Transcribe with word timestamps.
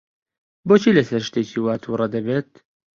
بۆچی 0.67 0.95
لەسەر 0.97 1.21
شتێکی 1.27 1.59
وا 1.63 1.73
تووڕە 1.83 2.07
دەبێت؟ 2.15 2.49